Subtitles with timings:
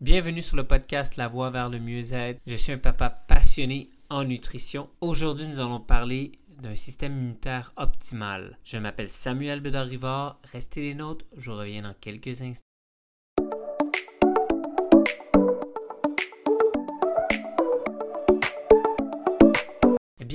[0.00, 2.40] Bienvenue sur le podcast La Voie vers le mieux-être.
[2.46, 4.88] Je suis un papa passionné en nutrition.
[5.00, 8.60] Aujourd'hui, nous allons parler d'un système immunitaire optimal.
[8.62, 10.38] Je m'appelle Samuel Bedard-Rivard.
[10.52, 12.67] Restez les nôtres, je reviens dans quelques instants.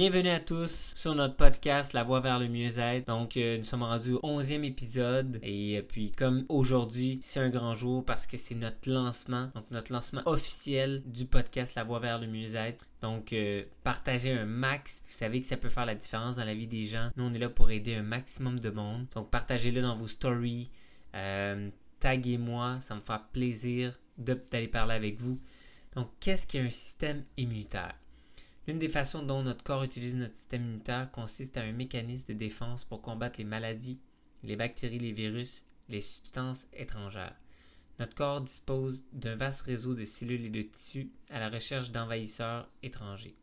[0.04, 3.07] Bienvenue à tous sur notre podcast La Voie vers le mieux-être.
[3.07, 5.39] Donc, euh, nous sommes rendus au 11e épisode.
[5.41, 9.63] Et euh, puis, comme aujourd'hui, c'est un grand jour parce que c'est notre lancement, donc
[9.71, 12.85] notre lancement officiel du podcast La Voie vers le mieux-être.
[13.02, 15.03] Donc, euh, partagez un max.
[15.08, 17.09] Vous savez que ça peut faire la différence dans la vie des gens.
[17.16, 19.05] Nous, on est là pour aider un maximum de monde.
[19.16, 20.70] Donc, partagez-le dans vos stories.
[22.02, 22.81] taguez-moi.
[22.81, 25.39] Ça me fera plaisir d'aller parler avec vous.
[25.95, 27.95] Donc, qu'est-ce qu'un système immunitaire?
[28.66, 32.38] L'une des façons dont notre corps utilise notre système immunitaire consiste à un mécanisme de
[32.38, 33.99] défense pour combattre les maladies,
[34.44, 37.36] les bactéries, les virus, les substances étrangères.
[37.99, 42.70] Notre corps dispose d'un vaste réseau de cellules et de tissus à la recherche d'envahisseurs
[42.81, 43.36] étrangers.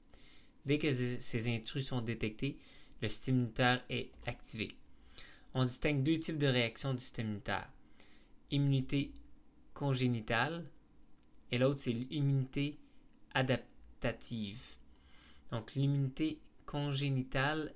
[0.65, 2.59] Dès que ces intrus sont détectés,
[3.03, 4.69] le système immunitaire est activé.
[5.53, 7.71] On distingue deux types de réactions du système immunitaire.
[8.51, 9.13] Immunité
[9.75, 10.65] congénitale
[11.53, 12.79] et l'autre c'est l'immunité
[13.35, 14.80] adaptative.
[15.51, 17.75] Donc l'immunité congénitale,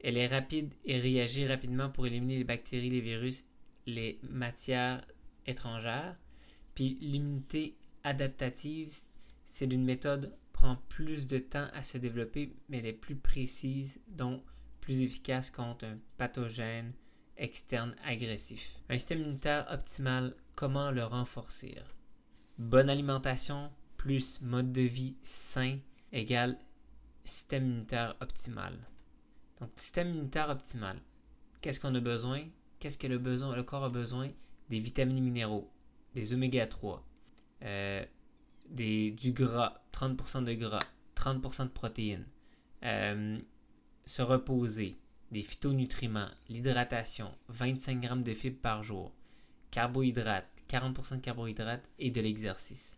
[0.00, 3.44] elle est rapide et réagit rapidement pour éliminer les bactéries, les virus,
[3.86, 5.06] les matières
[5.46, 6.16] étrangères.
[6.74, 8.92] Puis l'immunité adaptative,
[9.44, 14.00] c'est une méthode prend plus de temps à se développer, mais elle est plus précise,
[14.08, 14.42] donc
[14.80, 16.92] plus efficace contre un pathogène
[17.36, 18.76] externe agressif.
[18.90, 21.76] Un système immunitaire optimal, comment le renforcer?
[22.58, 25.78] Bonne alimentation plus mode de vie sain
[26.12, 26.58] égale
[27.24, 28.78] système immunitaire optimal.
[29.60, 31.00] Donc, système immunitaire optimal.
[31.60, 32.42] Qu'est-ce qu'on a besoin?
[32.78, 34.30] Qu'est-ce que le, besoin, le corps a besoin?
[34.68, 35.70] Des vitamines minéraux,
[36.14, 37.04] des oméga 3,
[37.62, 38.04] euh,
[38.70, 40.82] du gras, 30% de gras,
[41.16, 42.26] 30% de protéines,
[42.84, 43.38] euh,
[44.06, 44.96] se reposer,
[45.30, 49.12] des phytonutriments, l'hydratation, 25 grammes de fibres par jour,
[49.70, 52.96] carbohydrates, 40% de carbohydrates et de l'exercice.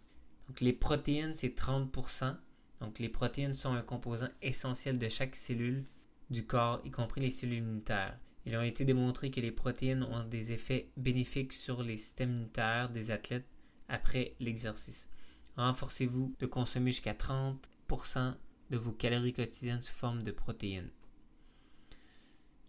[0.48, 2.36] Donc les protéines, c'est 30%.
[2.82, 5.84] Donc les protéines sont un composant essentiel de chaque cellule
[6.30, 8.18] du corps, y compris les cellules immunitaires.
[8.44, 12.90] Il a été démontré que les protéines ont des effets bénéfiques sur les systèmes immunitaires
[12.90, 13.46] des athlètes
[13.88, 15.08] après l'exercice.
[15.56, 18.34] Renforcez-vous de consommer jusqu'à 30%
[18.70, 20.90] de vos calories quotidiennes sous forme de protéines.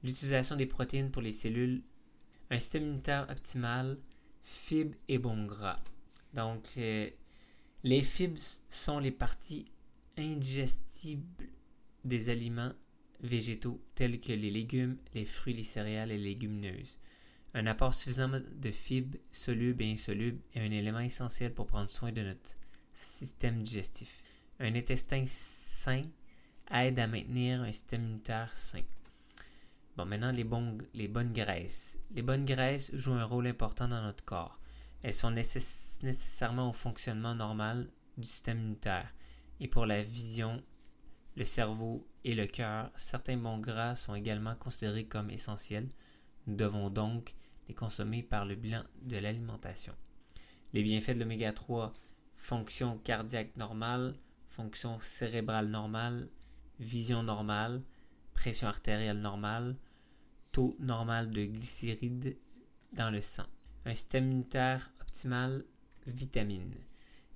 [0.03, 1.81] L'utilisation des protéines pour les cellules.
[2.51, 3.97] Un système immunitaire optimal,
[4.43, 5.79] fibres et bons gras.
[6.35, 7.09] Donc, euh,
[7.83, 9.65] les fibres sont les parties
[10.17, 11.47] indigestibles
[12.03, 12.73] des aliments
[13.21, 16.99] végétaux tels que les légumes, les fruits, les céréales et les légumineuses.
[17.53, 22.11] Un apport suffisant de fibres solubles et insolubles est un élément essentiel pour prendre soin
[22.11, 22.55] de notre
[22.93, 24.23] système digestif.
[24.59, 26.03] Un intestin sain
[26.71, 28.81] aide à maintenir un système immunitaire sain.
[29.95, 30.45] Bon, maintenant, les,
[30.95, 31.99] les bonnes graisses.
[32.15, 34.59] Les bonnes graisses jouent un rôle important dans notre corps.
[35.03, 39.13] Elles sont nécessairement au fonctionnement normal du système immunitaire.
[39.63, 40.61] Et pour la vision,
[41.37, 45.87] le cerveau et le cœur, certains bons gras sont également considérés comme essentiels.
[46.47, 47.33] Nous devons donc
[47.69, 49.93] les consommer par le bilan de l'alimentation.
[50.73, 51.93] Les bienfaits de l'oméga 3,
[52.35, 54.19] fonction cardiaque normale,
[54.49, 56.27] fonction cérébrale normale,
[56.81, 57.83] vision normale,
[58.33, 59.77] pression artérielle normale,
[60.51, 62.37] taux normal de glycérides
[62.91, 63.47] dans le sang.
[63.85, 65.63] Un système immunitaire optimal,
[66.05, 66.75] vitamines.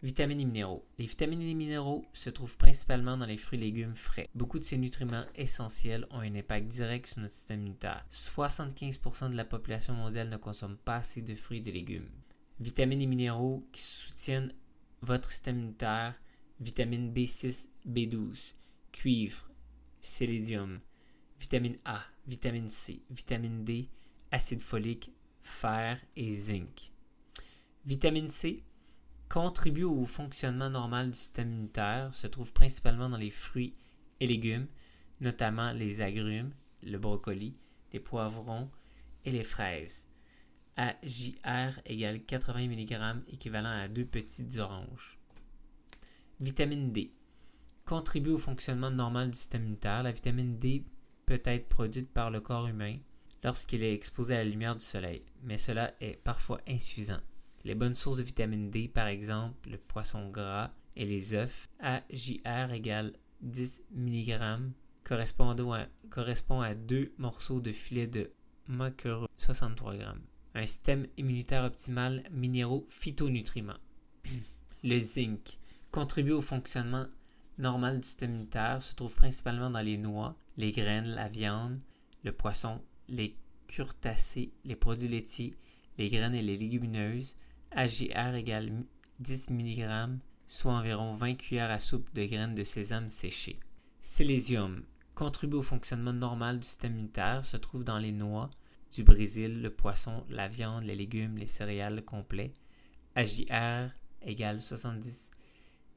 [0.04, 0.86] Vitamines et minéraux.
[1.00, 4.30] Les vitamines et minéraux se trouvent principalement dans les fruits et légumes frais.
[4.36, 8.06] Beaucoup de ces nutriments essentiels ont un impact direct sur notre système immunitaire.
[8.12, 12.10] 75% de la population mondiale ne consomme pas assez de fruits et de légumes.
[12.60, 14.54] Vitamines et minéraux qui soutiennent
[15.02, 16.14] votre système immunitaire.
[16.60, 18.54] Vitamine B6, B12,
[18.92, 19.50] cuivre,
[20.00, 20.80] sélénium,
[21.40, 23.90] vitamine A, vitamine C, vitamine D,
[24.32, 26.92] acide folique, fer et zinc.
[27.86, 28.64] Vitamine C
[29.30, 33.76] contribue au fonctionnement normal du système immunitaire, se trouve principalement dans les fruits
[34.20, 34.68] et légumes,
[35.20, 36.52] notamment les agrumes,
[36.84, 37.56] le brocoli,
[37.94, 38.70] les poivrons
[39.26, 40.08] et les fraises.
[40.78, 45.20] AJR égale 80 mg équivalent à deux petites oranges.
[46.40, 47.12] Vitamine D
[47.86, 50.04] contribue au fonctionnement normal du système immunitaire.
[50.04, 50.86] La vitamine D
[51.26, 52.98] peut être produite par le corps humain
[53.44, 57.22] lorsqu'il est exposé à la lumière du soleil, mais cela est parfois insuffisant.
[57.68, 62.72] Les bonnes sources de vitamine D, par exemple le poisson gras et les œufs, AJR
[62.72, 63.12] égale
[63.42, 64.72] 10 mg
[65.04, 68.32] correspond à, correspond à deux morceaux de filet de
[68.70, 70.06] maquereau 63 g.
[70.56, 73.82] Un système immunitaire optimal, minéraux, phytonutriments.
[74.86, 75.60] Le zinc
[75.92, 77.08] contribue au fonctionnement
[77.58, 81.82] normal du système immunitaire, se trouve principalement dans les noix, les graines, la viande,
[82.24, 83.36] le poisson, les
[83.68, 85.54] curtacés, les produits laitiers,
[85.98, 87.36] les graines et les légumineuses.
[87.72, 88.72] AGR égale
[89.20, 93.60] 10 mg, soit environ 20 cuillères à soupe de graines de sésame séchées.
[94.00, 94.84] Sélésium
[95.16, 98.50] contribue au fonctionnement normal du système immunitaire, se trouve dans les noix
[98.94, 102.54] du Brésil, le poisson, la viande, les légumes, les céréales complets.
[103.16, 103.90] AJR
[104.22, 105.32] égale 70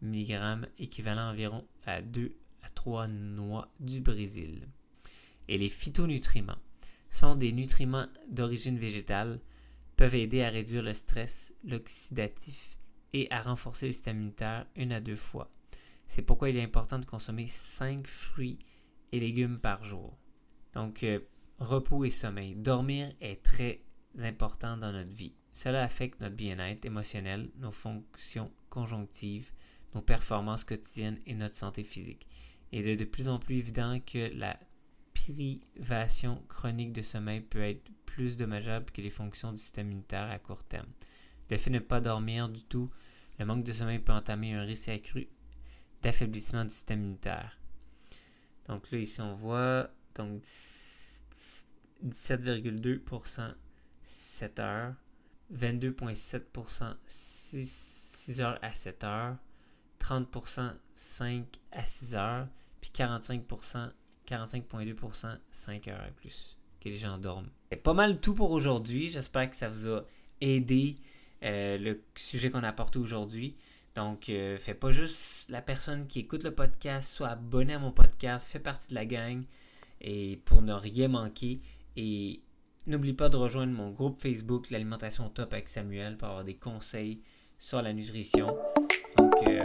[0.03, 2.33] mg, équivalent environ à 2
[2.63, 4.67] à 3 noix du Brésil.
[5.49, 6.59] Et les phytonutriments
[7.11, 9.41] sont des nutriments d'origine végétale,
[10.01, 12.79] peuvent aider à réduire le stress, l'oxydatif
[13.13, 15.53] et à renforcer le système immunitaire une à deux fois.
[16.07, 18.59] C'est pourquoi il est important de consommer 5 fruits
[19.13, 20.17] et légumes par jour.
[20.73, 21.21] Donc, euh,
[21.59, 22.55] repos et sommeil.
[22.55, 23.83] Dormir est très
[24.21, 25.35] important dans notre vie.
[25.53, 29.53] Cela affecte notre bien-être émotionnel, nos fonctions conjonctives,
[29.95, 32.27] nos performances quotidiennes et notre santé physique.
[32.73, 34.59] Il est de plus en plus évident que la
[35.21, 40.39] privation chronique de sommeil peut être plus dommageable que les fonctions du système immunitaire à
[40.39, 40.89] court terme.
[41.51, 42.91] Le fait de ne pas dormir du tout,
[43.39, 45.29] le manque de sommeil peut entamer un risque accru
[46.03, 47.59] d'affaiblissement du système immunitaire.
[48.67, 50.43] Donc là, ici, on voit donc
[52.05, 53.55] 17,2%
[54.03, 54.95] 7 heures,
[55.53, 59.37] 22,7% 6, heures à 7 heures,
[60.01, 62.49] 30% 5 à 6 heures,
[62.81, 63.91] puis 45%,
[64.31, 67.49] 45,2% 5 heures et plus que les gens dorment.
[67.71, 69.09] C'est pas mal tout pour aujourd'hui.
[69.09, 70.05] J'espère que ça vous a
[70.41, 70.97] aidé
[71.43, 73.55] euh, le sujet qu'on a apporté aujourd'hui.
[73.97, 77.91] Donc, euh, fais pas juste la personne qui écoute le podcast, soit abonné à mon
[77.91, 79.43] podcast, fais partie de la gang
[80.01, 81.61] et pour ne rien manquer.
[81.97, 82.41] Et
[82.87, 87.21] n'oublie pas de rejoindre mon groupe Facebook, l'alimentation top avec Samuel, pour avoir des conseils
[87.59, 88.47] sur la nutrition.
[89.17, 89.65] Donc, euh,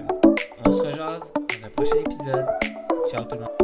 [0.66, 2.46] on se rejase dans un prochain épisode.
[3.10, 3.55] Ciao tout le monde.